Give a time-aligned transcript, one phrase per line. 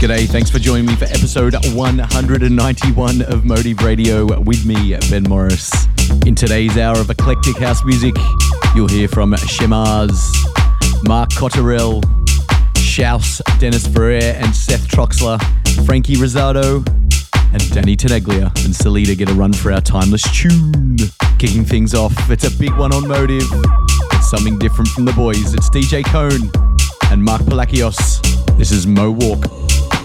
[0.00, 5.70] G'day, thanks for joining me for episode 191 of Motive Radio with me, Ben Morris.
[6.24, 8.14] In today's hour of eclectic house music,
[8.74, 10.18] you'll hear from Chemars,
[11.06, 12.02] Marc Cotterell,
[12.78, 15.38] SHOUSE, Dennis Ferrer, and Seth Troxler,
[15.84, 16.78] Franky Rizardo,
[17.52, 20.96] and Danny Tenaglia and Celeda get a run for our timeless tune.
[21.38, 23.44] Kicking things off, it's a big one on Motive.
[24.14, 25.52] It's something different from the boys.
[25.52, 26.50] It's DJ Kone
[27.12, 28.22] and Marc Palacios.
[28.56, 29.44] This is Mo Walk.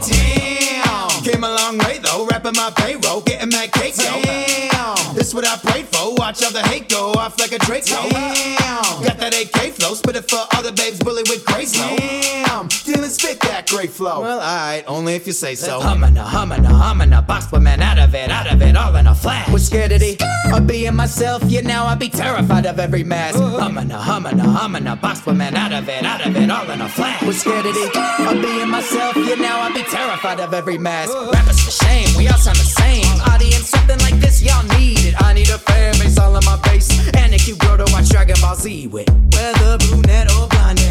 [0.01, 4.21] Damn, came a long way though, rapping my payroll, getting that cake, yo.
[4.21, 6.13] Damn, this what I prayed for.
[6.15, 8.09] Watch all the hate go off like a Draco.
[8.09, 11.79] Damn, got that AK flow, spit it for all the babes, bully with crazy.
[11.79, 12.67] Damn,
[13.05, 14.21] didn't spit that great flow.
[14.21, 15.79] Well, alright, only if you say so.
[15.79, 18.95] Humming, a humming, a humming, a box woman out of it, out of it, all
[18.95, 19.47] in a flash.
[19.51, 20.17] Was scared of the
[20.51, 23.37] Of being myself, yeah, now I'd be terrified of every mask.
[23.37, 26.69] Humming, a humming, a humming, a box woman out of it, out of it, all
[26.71, 27.21] in a flash.
[27.21, 27.85] was scared of the
[28.27, 31.13] Of being myself, yeah, now I'd be terrified of every mask.
[31.31, 33.05] Rappers for shame, we all sound the same.
[33.29, 35.21] Audience, something like this, y'all need it.
[35.21, 36.89] I need a fan base all in my base.
[37.15, 39.09] And a cute girl to watch Dragon Ball Z with.
[39.33, 40.81] Whether brunette or blonde,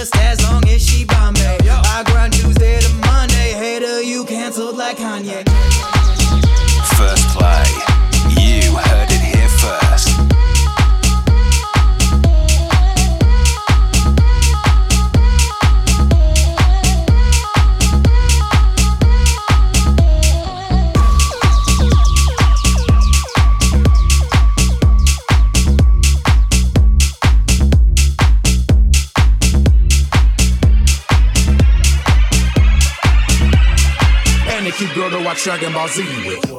[0.00, 1.58] just as long as she Bombay.
[1.68, 5.69] I grind Tuesday to Monday, hater, you canceled like Kanye.
[35.80, 36.49] Maziwe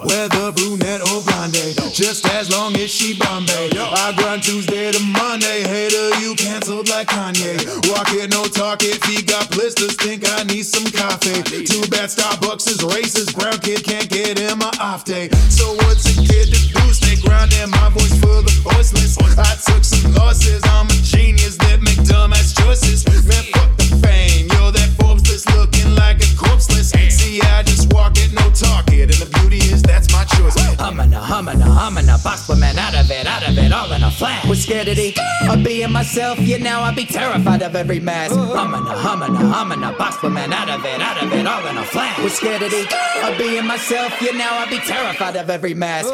[36.12, 38.36] myself, yeah, now I'd be terrified of every mask.
[38.36, 41.66] Humming, a humming, a humming, a box woman out of it, out of it, all
[41.66, 42.22] in a flash.
[42.22, 46.12] Was scared of being myself, yeah, now I'd be terrified of every mask.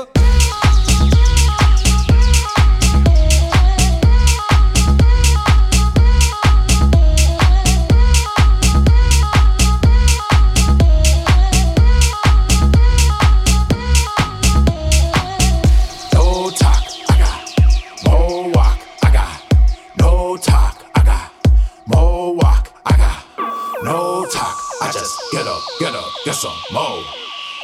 [26.28, 27.06] This a mo,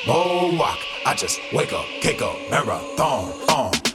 [0.08, 0.80] mo walk.
[1.06, 3.93] I just wake up, kick up marathon on.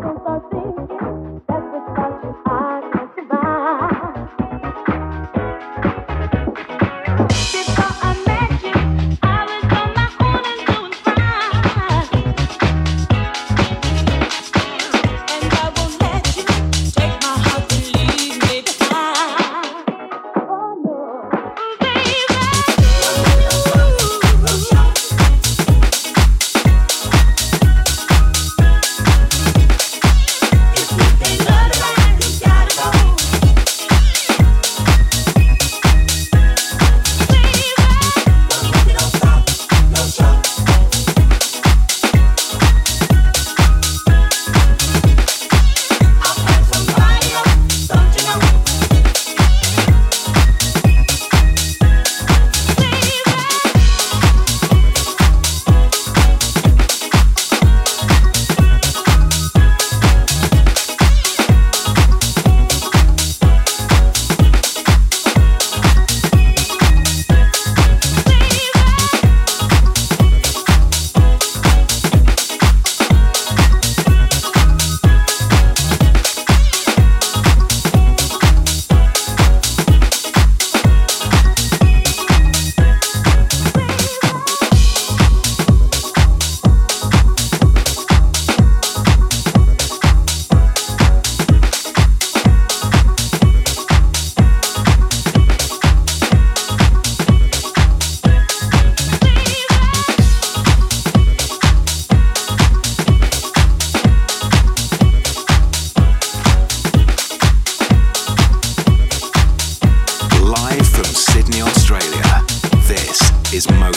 [0.00, 0.59] não tá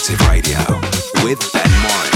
[0.10, 0.60] Radio
[1.24, 2.13] with Ben Morris.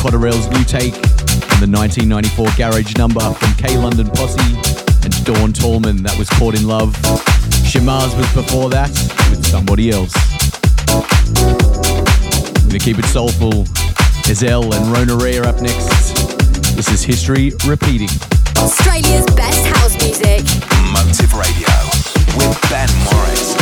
[0.00, 0.94] Cotterell's new take
[1.52, 4.40] on the 1994 Garage number from K London Posse
[5.04, 6.96] and Dawn Tallman, that was Caught in Love.
[7.68, 8.88] Chemars was before that
[9.28, 10.14] with somebody else.
[12.64, 13.64] We're gonna keep it soulful.
[14.24, 16.16] Ezel and Rona Ray up next.
[16.74, 18.08] This is history repeating.
[18.56, 20.40] Australia's best house music.
[20.96, 21.68] Motive Radio
[22.40, 23.59] with Ben Morris.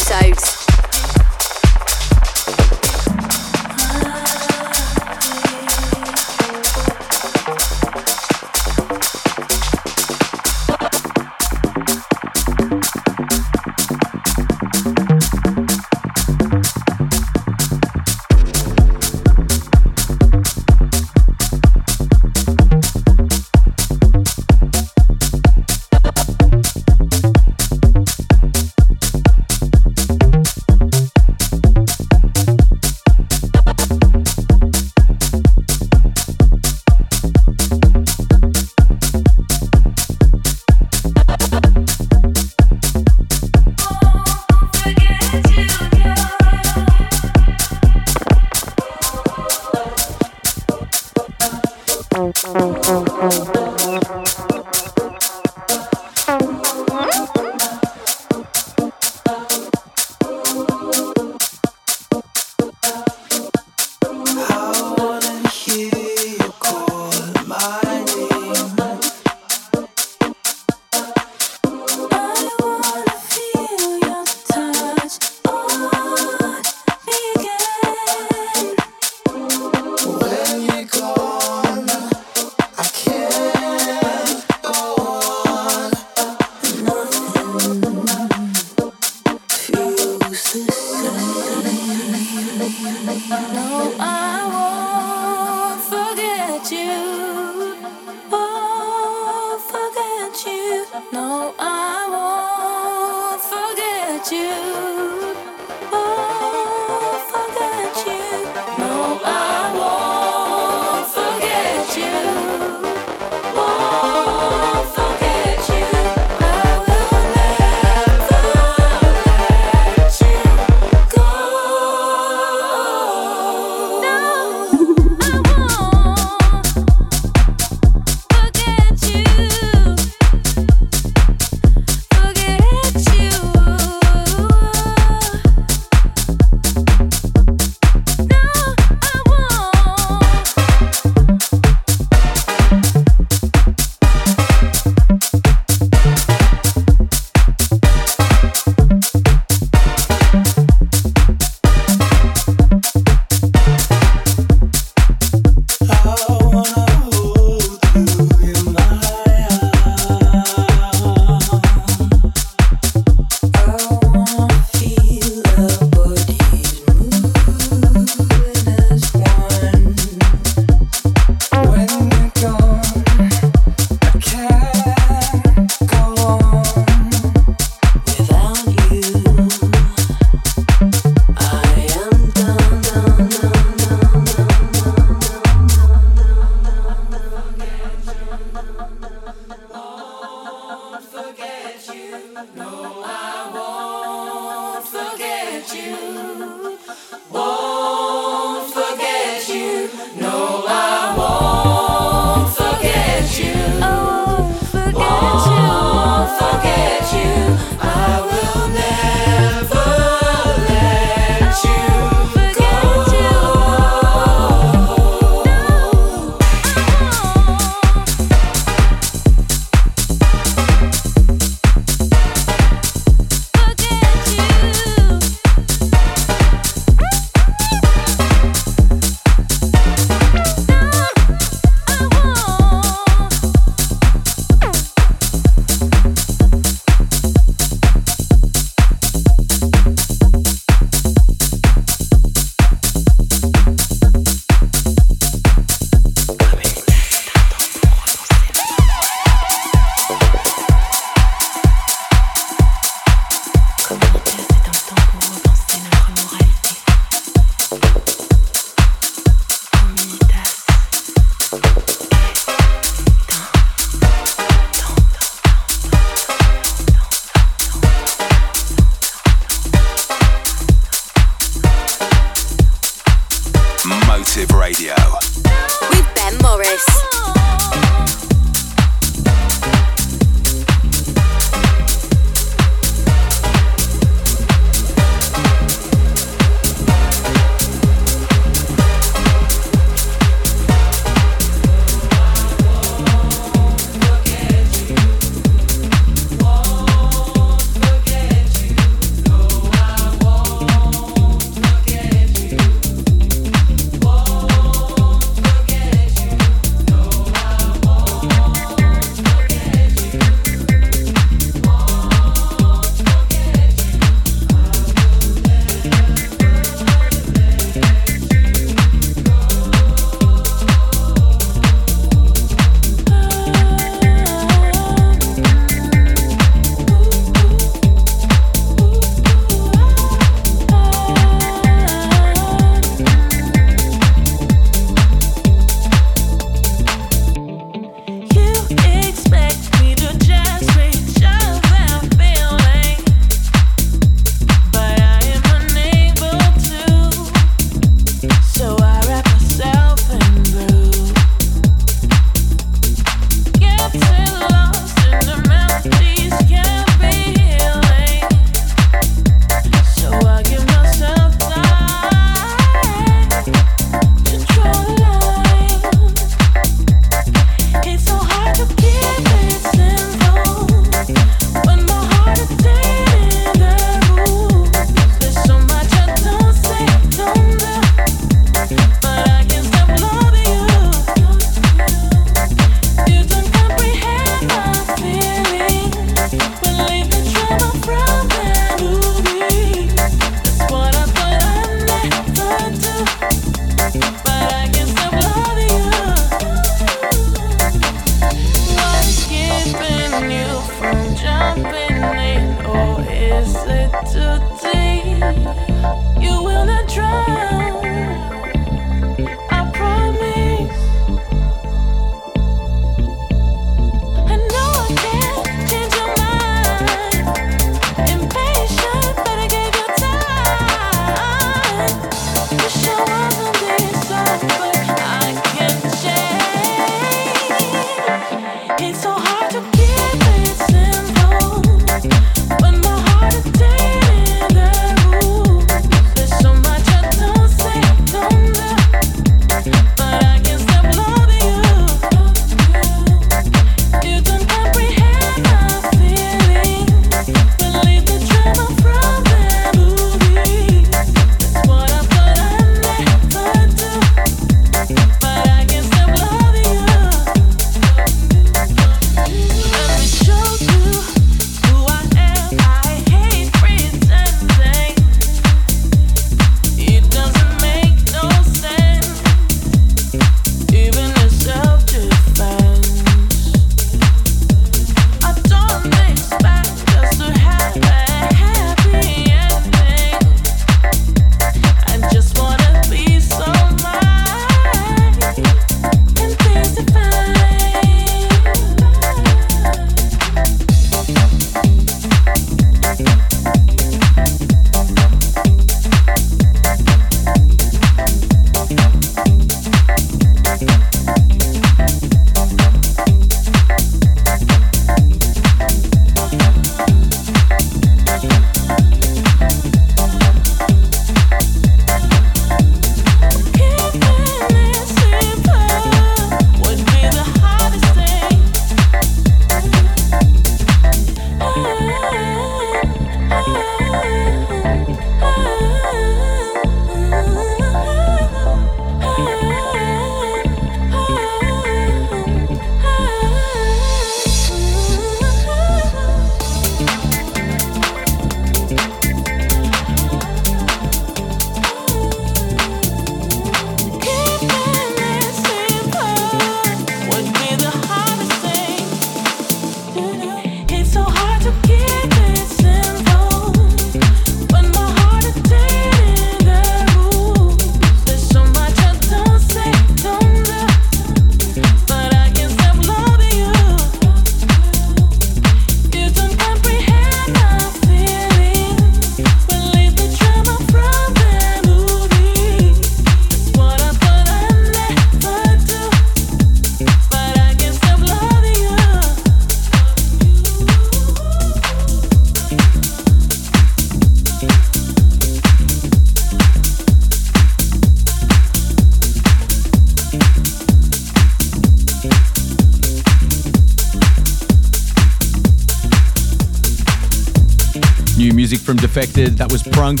[598.18, 599.38] Defected.
[599.38, 600.00] That was Prunk.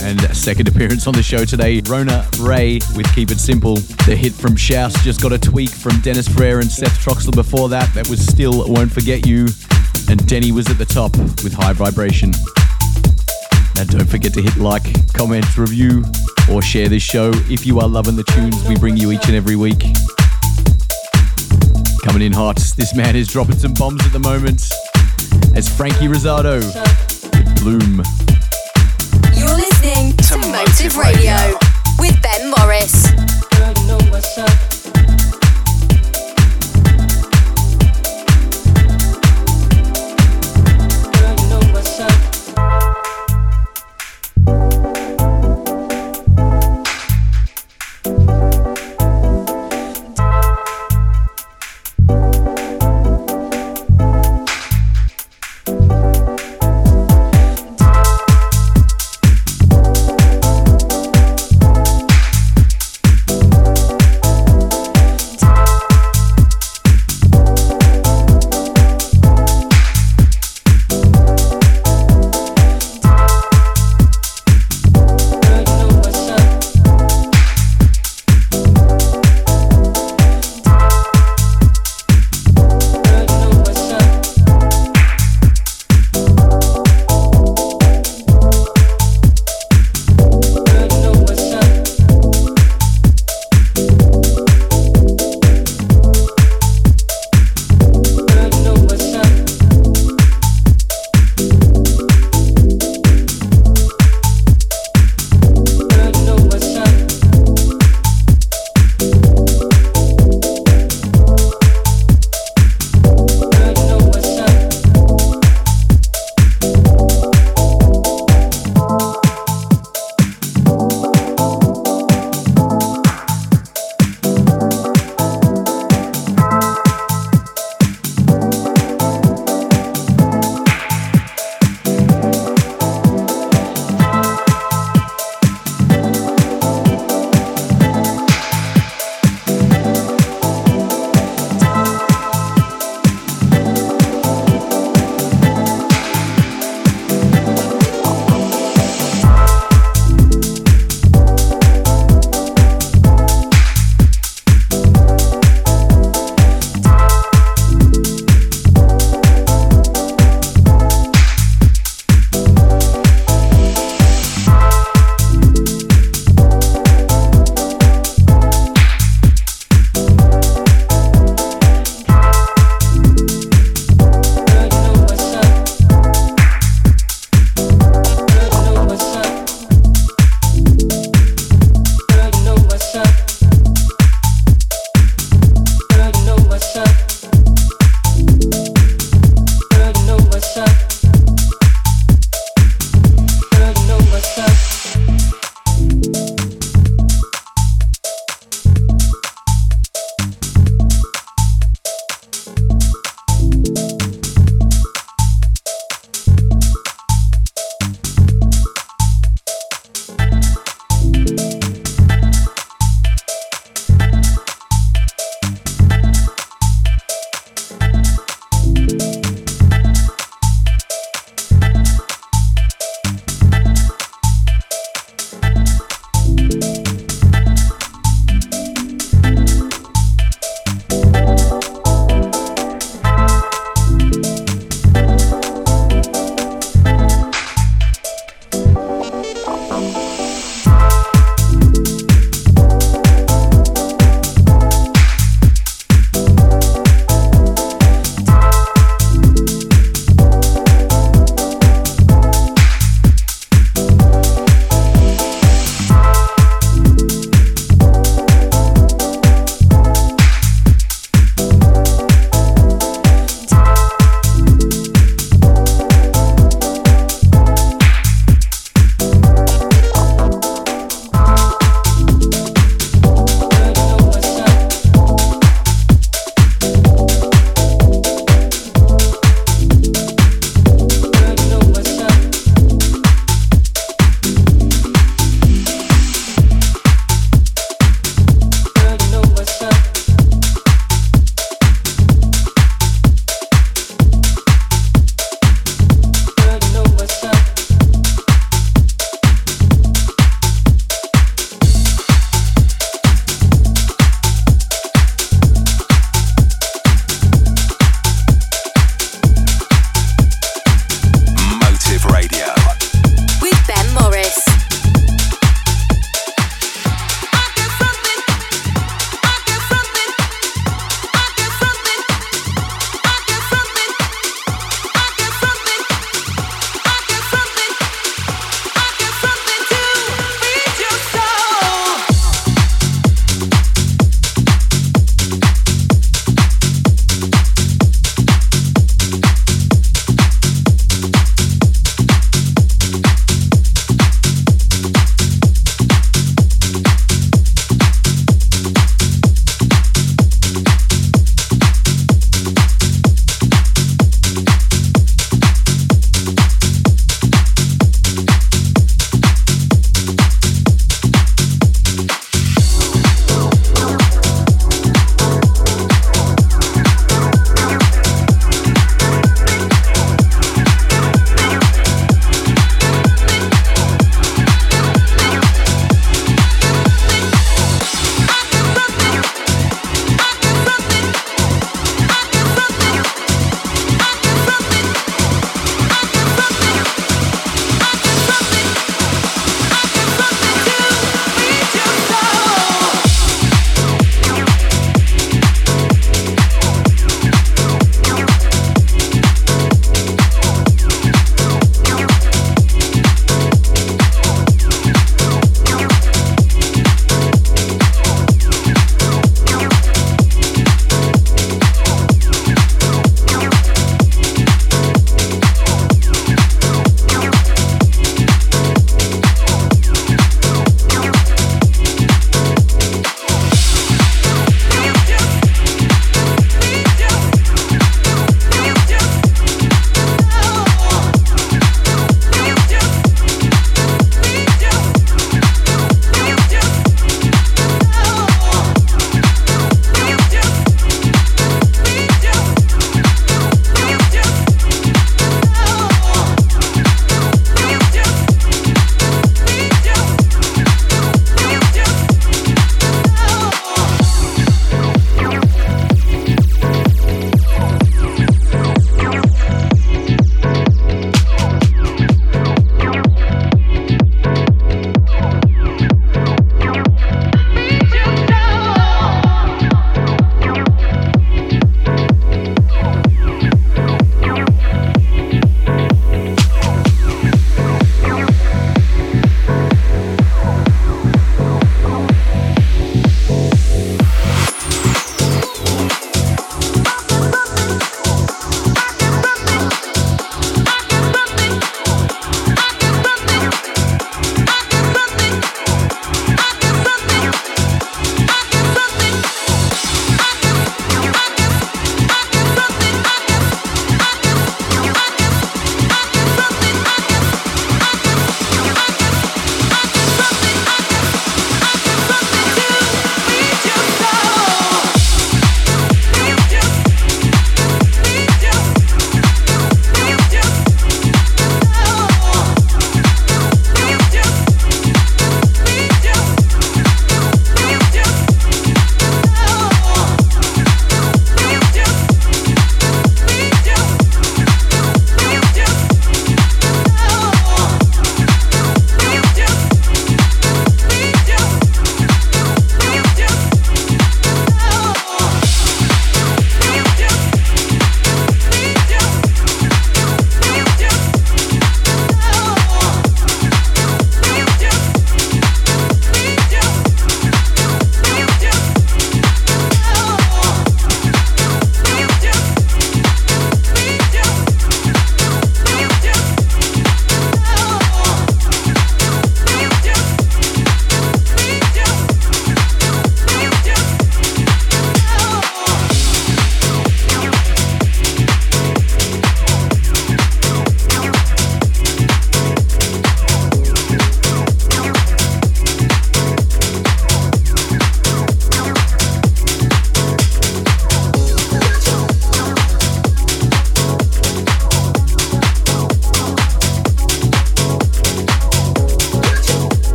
[0.00, 3.76] And second appearance on the show today, Rona Ray with Keep It Simple.
[4.06, 7.68] The hit from Shouse just got a tweak from Dennis Ferrer and Seth Troxler before
[7.68, 7.92] that.
[7.92, 9.48] That was still Won't Forget You.
[10.08, 11.14] And Denney was at the top
[11.44, 12.32] with High Vibration.
[13.78, 16.04] And don't forget to hit like, comment, review,
[16.50, 19.36] or share this show if you are loving the tunes we bring you each and
[19.36, 19.80] every week.
[22.02, 24.62] Coming in hot, this man is dropping some bombs at the moment.
[25.54, 26.62] As Franky Rizardo
[27.68, 28.02] Bloom.
[29.34, 31.34] You're listening to, to Motive Radio.
[31.34, 31.58] Radio
[31.98, 33.12] with Ben Morris.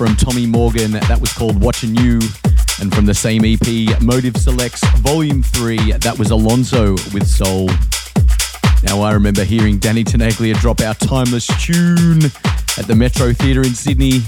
[0.00, 0.92] From Tommy Morgan.
[0.92, 2.20] That was called Watching You.
[2.80, 7.66] And from the same EP, Motive Selects Volume 3, that was Alonso with Soul.
[8.82, 12.24] Now, I remember hearing Danny Tenaglia drop our timeless tune
[12.78, 14.20] at the Metro Theatre in Sydney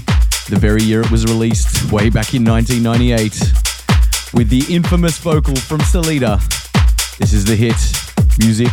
[0.47, 3.33] the very year it was released, way back in 1998,
[4.35, 6.37] with the infamous vocal from Celeda.
[7.17, 7.81] This is the hit.
[8.37, 8.69] Music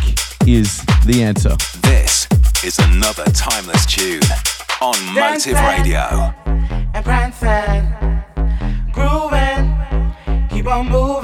[0.47, 1.57] is the answer.
[1.81, 2.27] This
[2.63, 4.21] is another timeless tune
[4.81, 6.33] on Motive Radio.
[6.93, 7.85] And prancing,
[8.91, 9.77] grooving,
[10.49, 11.20] keep on moving,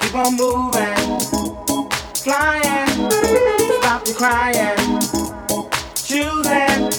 [0.00, 1.20] Keep on moving,
[2.16, 3.10] Flying,
[3.78, 4.76] stop your crying
[5.94, 6.90] Choosing,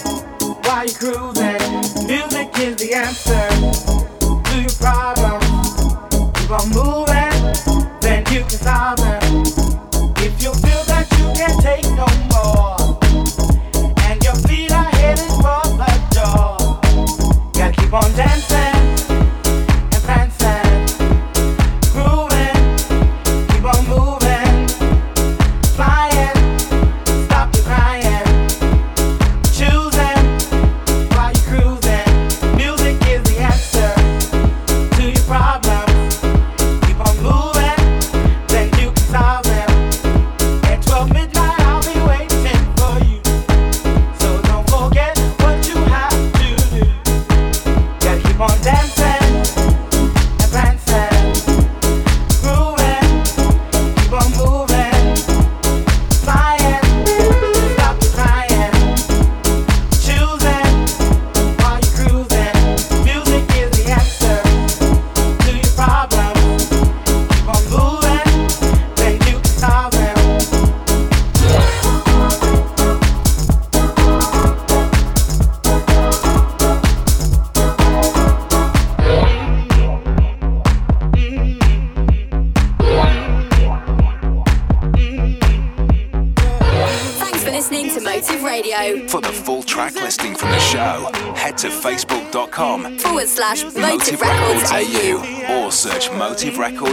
[0.64, 2.08] why you cruising.
[2.08, 3.48] Music is the answer
[4.44, 5.48] to your problems.
[6.40, 8.97] Keep on moving, then you can solve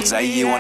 [0.05, 0.54] 在意我。